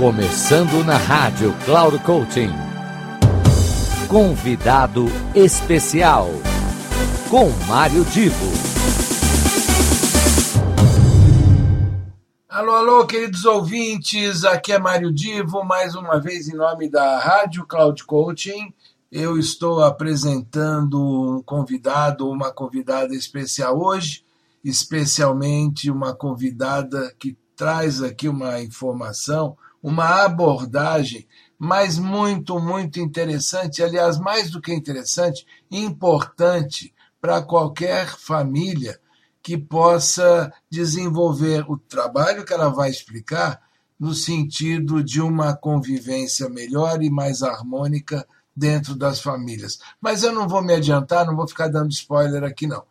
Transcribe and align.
Começando 0.00 0.82
na 0.82 0.96
rádio 0.96 1.54
Cloud 1.66 1.98
Coaching. 1.98 2.48
Convidado 4.08 5.04
especial 5.34 6.26
com 7.28 7.50
Mário 7.68 8.02
Divo. 8.06 8.46
Alô, 12.48 12.72
alô, 12.72 13.06
queridos 13.06 13.44
ouvintes, 13.44 14.42
aqui 14.42 14.72
é 14.72 14.78
Mário 14.78 15.12
Divo, 15.12 15.62
mais 15.64 15.94
uma 15.94 16.18
vez 16.18 16.48
em 16.48 16.56
nome 16.56 16.88
da 16.88 17.18
Rádio 17.18 17.66
Cloud 17.66 18.02
Coaching. 18.04 18.72
Eu 19.12 19.36
estou 19.36 19.84
apresentando 19.84 21.36
um 21.36 21.42
convidado, 21.42 22.26
uma 22.30 22.50
convidada 22.50 23.14
especial 23.14 23.78
hoje, 23.78 24.24
especialmente 24.64 25.90
uma 25.90 26.14
convidada 26.14 27.14
que 27.18 27.36
traz 27.54 28.02
aqui 28.02 28.30
uma 28.30 28.62
informação, 28.62 29.58
uma 29.82 30.24
abordagem, 30.24 31.26
mas 31.58 31.98
muito, 31.98 32.58
muito 32.58 33.00
interessante, 33.00 33.82
aliás, 33.82 34.18
mais 34.18 34.50
do 34.50 34.60
que 34.60 34.72
interessante, 34.72 35.46
importante 35.70 36.94
para 37.20 37.42
qualquer 37.42 38.08
família 38.16 38.98
que 39.42 39.56
possa 39.56 40.52
desenvolver 40.70 41.64
o 41.70 41.76
trabalho 41.76 42.44
que 42.44 42.52
ela 42.52 42.68
vai 42.68 42.90
explicar 42.90 43.60
no 43.98 44.14
sentido 44.14 45.04
de 45.04 45.20
uma 45.20 45.54
convivência 45.54 46.48
melhor 46.48 47.02
e 47.02 47.10
mais 47.10 47.42
harmônica 47.42 48.26
dentro 48.56 48.94
das 48.94 49.20
famílias. 49.20 49.78
Mas 50.00 50.22
eu 50.22 50.32
não 50.32 50.48
vou 50.48 50.62
me 50.62 50.74
adiantar, 50.74 51.26
não 51.26 51.36
vou 51.36 51.46
ficar 51.46 51.68
dando 51.68 51.90
spoiler 51.90 52.44
aqui 52.44 52.66
não. 52.66 52.84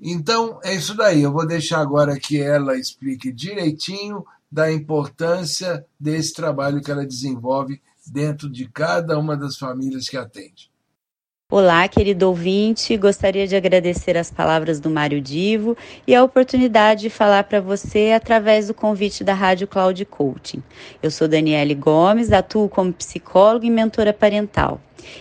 Então 0.00 0.60
é 0.62 0.74
isso 0.74 0.96
daí, 0.96 1.22
eu 1.22 1.32
vou 1.32 1.46
deixar 1.46 1.80
agora 1.80 2.18
que 2.18 2.40
ela 2.40 2.76
explique 2.76 3.32
direitinho 3.32 4.24
da 4.52 4.70
importância 4.70 5.84
desse 5.98 6.34
trabalho 6.34 6.82
que 6.82 6.90
ela 6.90 7.06
desenvolve 7.06 7.80
dentro 8.06 8.50
de 8.50 8.68
cada 8.68 9.18
uma 9.18 9.34
das 9.34 9.56
famílias 9.56 10.10
que 10.10 10.16
atende. 10.18 10.71
Olá, 11.54 11.86
querido 11.86 12.28
ouvinte. 12.28 12.96
Gostaria 12.96 13.46
de 13.46 13.54
agradecer 13.54 14.16
as 14.16 14.30
palavras 14.30 14.80
do 14.80 14.88
Mário 14.88 15.20
Divo 15.20 15.76
e 16.06 16.14
a 16.14 16.24
oportunidade 16.24 17.02
de 17.02 17.10
falar 17.10 17.44
para 17.44 17.60
você 17.60 18.12
através 18.16 18.68
do 18.68 18.72
convite 18.72 19.22
da 19.22 19.34
Rádio 19.34 19.66
Cloud 19.66 20.02
Coaching. 20.06 20.62
Eu 21.02 21.10
sou 21.10 21.28
Daniele 21.28 21.74
Gomes, 21.74 22.32
atuo 22.32 22.70
como 22.70 22.90
psicóloga 22.90 23.66
e 23.66 23.70
mentora 23.70 24.14
parental. 24.14 24.80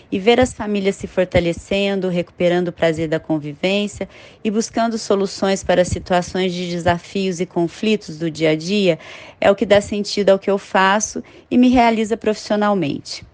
E 0.10 0.18
ver 0.18 0.40
as 0.40 0.54
famílias 0.54 0.96
se 0.96 1.06
fortalecendo, 1.06 2.08
recuperando 2.08 2.70
o 2.70 2.72
prazer 2.72 3.10
da 3.10 3.20
convivência 3.20 4.08
e 4.42 4.50
buscando 4.50 4.98
soluções 4.98 5.66
para 5.66 5.84
situações 5.84 6.54
de 6.54 6.70
desafios 6.70 7.42
e 7.42 7.46
conflitos 7.46 8.18
do 8.18 8.32
dia 8.32 8.52
a 8.52 8.56
dia 8.56 8.98
é 9.42 9.52
o 9.52 9.56
que 9.56 9.66
dá 9.66 9.82
sentido 9.82 10.30
ao 10.30 10.40
que 10.40 10.50
eu 10.50 10.58
faço 10.58 11.22
e 11.50 11.58
me 11.58 11.68
realiza 11.68 12.16
profissionalmente. 12.16 13.30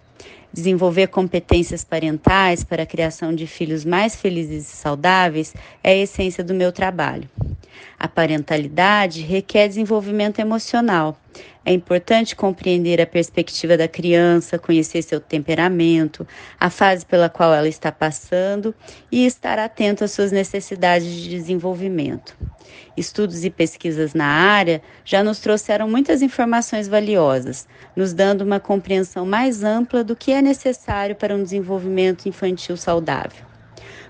Desenvolver 0.51 1.07
competências 1.07 1.83
parentais 1.83 2.63
para 2.63 2.83
a 2.83 2.85
criação 2.85 3.33
de 3.33 3.45
filhos 3.45 3.85
mais 3.85 4.15
felizes 4.15 4.71
e 4.71 4.75
saudáveis 4.75 5.53
é 5.83 5.91
a 5.91 5.97
essência 5.97 6.43
do 6.43 6.53
meu 6.53 6.71
trabalho. 6.71 7.29
A 7.99 8.07
parentalidade 8.07 9.21
requer 9.21 9.67
desenvolvimento 9.67 10.39
emocional. 10.39 11.19
É 11.65 11.73
importante 11.73 12.35
compreender 12.35 13.01
a 13.01 13.05
perspectiva 13.05 13.75
da 13.75 13.87
criança, 13.87 14.57
conhecer 14.57 15.01
seu 15.01 15.19
temperamento, 15.19 16.25
a 16.59 16.69
fase 16.69 17.05
pela 17.05 17.29
qual 17.29 17.53
ela 17.53 17.67
está 17.67 17.91
passando 17.91 18.73
e 19.11 19.25
estar 19.25 19.59
atento 19.59 20.03
às 20.03 20.11
suas 20.11 20.31
necessidades 20.31 21.11
de 21.11 21.29
desenvolvimento. 21.29 22.37
Estudos 22.95 23.43
e 23.43 23.49
pesquisas 23.49 24.13
na 24.13 24.25
área 24.25 24.81
já 25.03 25.23
nos 25.23 25.39
trouxeram 25.39 25.89
muitas 25.89 26.21
informações 26.21 26.87
valiosas, 26.87 27.67
nos 27.95 28.13
dando 28.13 28.41
uma 28.41 28.59
compreensão 28.59 29.25
mais 29.25 29.63
ampla 29.63 30.03
do 30.03 30.15
que 30.15 30.31
é 30.31 30.41
necessário 30.41 31.15
para 31.15 31.35
um 31.35 31.43
desenvolvimento 31.43 32.27
infantil 32.27 32.77
saudável. 32.77 33.46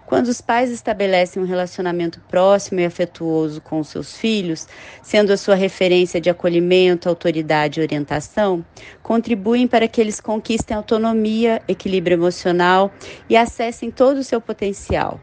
Quando 0.07 0.29
os 0.29 0.39
pais 0.39 0.71
estabelecem 0.71 1.43
um 1.43 1.45
relacionamento 1.45 2.21
próximo 2.29 2.79
e 2.79 2.85
afetuoso 2.85 3.59
com 3.59 3.83
seus 3.83 4.15
filhos, 4.15 4.65
sendo 5.03 5.33
a 5.33 5.37
sua 5.37 5.53
referência 5.53 6.21
de 6.21 6.29
acolhimento, 6.29 7.09
autoridade 7.09 7.81
e 7.81 7.83
orientação, 7.83 8.65
contribuem 9.03 9.67
para 9.67 9.85
que 9.85 9.99
eles 9.99 10.21
conquistem 10.21 10.77
autonomia, 10.77 11.61
equilíbrio 11.67 12.15
emocional 12.15 12.89
e 13.29 13.35
acessem 13.35 13.91
todo 13.91 14.19
o 14.19 14.23
seu 14.23 14.39
potencial. 14.39 15.19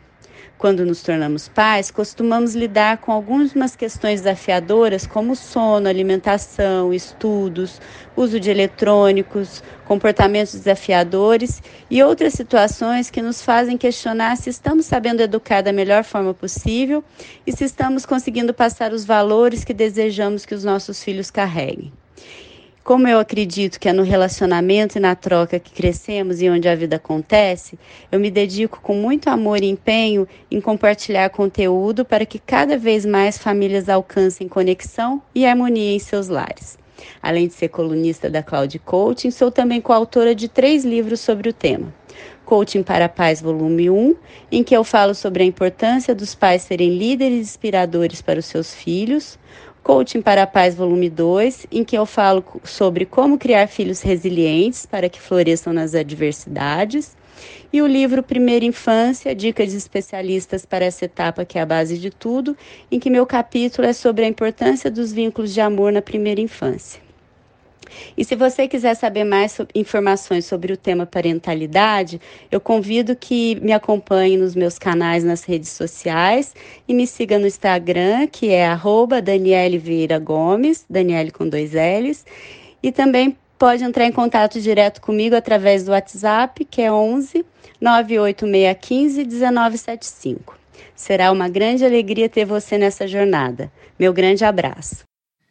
Quando 0.65 0.87
nos 0.87 1.03
tornamos 1.03 1.47
pais, 1.47 1.91
costumamos 1.91 2.55
lidar 2.55 2.97
com 2.97 3.13
algumas 3.13 3.77
questões 3.77 4.23
desafiadoras, 4.23 5.07
como 5.07 5.37
sono, 5.37 5.87
alimentação, 5.87 6.95
estudos, 6.95 7.83
uso 8.17 8.41
de 8.41 8.51
eletrônicos, 8.51 9.63
comportamentos 9.85 10.55
desafiadores 10.55 11.63
e 11.91 12.03
outras 12.03 12.33
situações 12.33 13.11
que 13.11 13.21
nos 13.21 13.43
fazem 13.43 13.77
questionar 13.77 14.39
se 14.39 14.49
estamos 14.49 14.87
sabendo 14.87 15.21
educar 15.21 15.61
da 15.61 15.71
melhor 15.71 16.03
forma 16.03 16.33
possível 16.33 17.05
e 17.47 17.53
se 17.53 17.65
estamos 17.65 18.07
conseguindo 18.07 18.55
passar 18.55 18.95
os 18.95 19.05
valores 19.05 19.65
que 19.65 19.75
desejamos 19.75 20.47
que 20.47 20.55
os 20.55 20.65
nossos 20.65 21.05
filhos 21.05 21.31
carreguem. 21.31 21.93
Como 22.85 23.09
eu 23.09 23.19
acredito 23.19 23.81
que 23.81 23.89
é 23.89 23.95
no 23.95 24.03
relacionamento 24.03 24.99
e 24.99 25.01
na 25.01 25.15
troca 25.15 25.59
que 25.59 25.73
crescemos 25.73 26.43
e 26.43 26.51
onde 26.51 26.69
a 26.69 26.75
vida 26.75 26.97
acontece, 26.97 27.79
eu 28.13 28.21
me 28.21 28.31
dedico 28.31 28.79
com 28.83 28.95
muito 28.95 29.31
amor 29.31 29.63
e 29.63 29.71
empenho 29.71 30.29
em 30.51 30.61
compartilhar 30.61 31.31
conteúdo 31.31 32.05
para 32.05 32.27
que 32.27 32.39
cada 32.39 32.77
vez 32.77 33.07
mais 33.07 33.39
famílias 33.39 33.89
alcancem 33.89 34.47
conexão 34.47 35.23
e 35.35 35.47
harmonia 35.47 35.97
em 35.97 35.99
seus 35.99 36.29
lares. 36.29 36.77
Além 37.23 37.49
de 37.49 37.55
ser 37.55 37.69
colunista 37.69 38.29
da 38.29 38.43
Cloud 38.43 38.79
Coaching, 38.81 39.31
sou 39.31 39.51
também 39.51 39.81
coautora 39.81 40.35
de 40.35 40.47
três 40.47 40.85
livros 40.85 41.21
sobre 41.21 41.49
o 41.49 41.55
tema. 41.55 41.91
Coaching 42.45 42.83
para 42.83 43.09
Pais, 43.09 43.41
volume 43.41 43.89
1, 43.89 44.15
em 44.53 44.63
que 44.63 44.77
eu 44.77 44.85
falo 44.85 45.15
sobre 45.15 45.43
a 45.43 45.47
importância 45.47 46.15
dos 46.15 46.35
pais 46.35 46.61
serem 46.61 46.99
líderes 46.99 47.49
inspiradores 47.49 48.21
para 48.21 48.39
os 48.39 48.45
seus 48.45 48.75
filhos. 48.75 49.39
Coaching 49.85 50.23
para 50.23 50.45
a 50.45 50.47
Paz, 50.47 50.75
volume 50.75 51.11
2, 51.11 51.67
em 51.71 51.85
que 51.85 51.95
eu 51.95 52.07
falo 52.07 52.43
sobre 52.65 53.05
como 53.05 53.37
criar 53.37 53.69
filhos 53.69 54.01
resilientes 54.01 54.87
para 54.87 55.11
que 55.11 55.21
floresçam 55.21 55.75
nas 55.75 55.95
adversidades. 55.95 57.15
E 57.71 57.83
o 57.83 57.87
livro 57.87 58.23
Primeira 58.23 58.65
Infância, 58.65 59.35
Dicas 59.35 59.73
de 59.73 59.77
Especialistas 59.77 60.65
para 60.65 60.87
essa 60.87 61.05
etapa 61.05 61.45
que 61.45 61.59
é 61.59 61.61
a 61.61 61.67
base 61.67 61.99
de 61.99 62.09
tudo, 62.09 62.57
em 62.91 62.99
que 62.99 63.11
meu 63.11 63.27
capítulo 63.27 63.87
é 63.87 63.93
sobre 63.93 64.25
a 64.25 64.29
importância 64.29 64.91
dos 64.91 65.13
vínculos 65.13 65.53
de 65.53 65.61
amor 65.61 65.93
na 65.93 66.01
primeira 66.01 66.41
infância. 66.41 67.04
E 68.17 68.25
se 68.25 68.35
você 68.35 68.67
quiser 68.69 68.95
saber 68.95 69.25
mais 69.25 69.57
informações 69.75 70.45
sobre 70.45 70.73
o 70.73 70.77
tema 70.77 71.07
parentalidade, 71.07 72.21
eu 72.51 72.61
convido 72.61 73.15
que 73.17 73.57
me 73.57 73.73
acompanhe 73.73 74.37
nos 74.37 74.55
meus 74.55 74.79
canais 74.79 75.25
nas 75.25 75.45
redes 75.45 75.71
sociais 75.71 76.55
e 76.87 76.95
me 76.95 77.07
siga 77.07 77.39
no 77.39 77.47
Instagram, 77.47 78.27
que 78.27 78.51
é 78.51 78.67
arroba 78.67 79.23
Daniele 79.23 79.79
Vieira 79.79 80.19
Gomes, 80.19 80.85
Daniele 80.89 81.31
com 81.31 81.49
dois 81.49 81.73
L's, 81.73 82.25
e 82.83 82.93
também 82.93 83.37
pode 83.59 83.85
entrar 83.85 84.05
em 84.05 84.13
contato 84.13 84.61
direto 84.61 85.01
comigo 85.01 85.35
através 85.35 85.85
do 85.85 85.93
WhatsApp, 85.93 86.65
que 86.65 86.83
é 86.83 86.93
11 86.93 87.45
98615 87.81 89.25
1975. 89.25 90.59
Será 90.95 91.31
uma 91.33 91.49
grande 91.49 91.85
alegria 91.85 92.29
ter 92.29 92.45
você 92.45 92.79
nessa 92.79 93.07
jornada. 93.07 93.71
Meu 93.99 94.13
grande 94.13 94.45
abraço. 94.45 95.05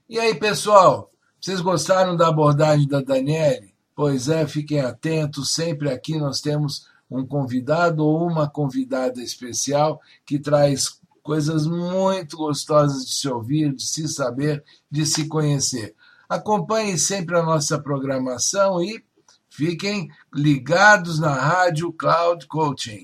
E 0.10 0.20
aí, 0.20 0.36
pessoal? 0.36 1.13
Vocês 1.44 1.60
gostaram 1.60 2.16
da 2.16 2.30
abordagem 2.30 2.88
da 2.88 3.02
Daniele? 3.02 3.74
Pois 3.94 4.30
é, 4.30 4.48
fiquem 4.48 4.80
atentos, 4.80 5.52
sempre 5.52 5.92
aqui 5.92 6.18
nós 6.18 6.40
temos 6.40 6.88
um 7.12 7.28
convidado 7.28 8.06
ou 8.06 8.26
uma 8.26 8.50
convidada 8.50 9.22
especial 9.22 10.00
que 10.26 10.40
traz 10.40 11.02
coisas 11.22 11.68
muito 11.68 12.38
gostosas 12.38 13.06
de 13.06 13.14
se 13.14 13.28
ouvir, 13.28 13.76
de 13.76 13.86
se 13.86 14.08
saber, 14.08 14.64
de 14.90 15.06
se 15.06 15.28
conhecer. 15.28 15.94
Acompanhem 16.30 16.98
sempre 16.98 17.38
a 17.38 17.44
nossa 17.44 17.78
programação 17.78 18.82
e 18.82 19.04
fiquem 19.50 20.08
ligados 20.34 21.20
na 21.20 21.34
Rádio 21.34 21.92
Cloud 21.92 22.48
Coaching. 22.48 23.04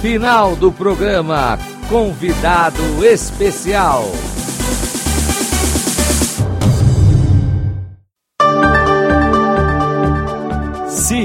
Final 0.00 0.56
do 0.56 0.72
programa 0.72 1.56
Convidado 1.88 2.82
Especial. 3.04 4.02